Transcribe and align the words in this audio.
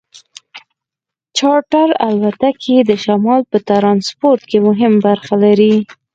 چارټر 1.37 1.87
الوتکې 2.07 2.77
د 2.89 2.91
شمال 3.03 3.41
په 3.51 3.57
ټرانسپورټ 3.67 4.41
کې 4.49 4.57
مهمه 4.67 4.99
برخه 5.07 5.35
لري 5.43 5.75